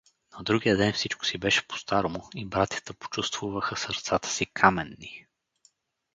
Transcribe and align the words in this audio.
На 0.33 0.43
другия 0.43 0.77
ден 0.77 0.93
всичко 0.93 1.25
си 1.25 1.37
беше 1.37 1.67
по 1.67 1.77
старому 1.77 2.29
и 2.35 2.45
братята 2.45 2.93
почувствуваха 2.93 3.77
сърцата 3.77 4.29
си 4.29 4.45
каменни. 4.45 5.27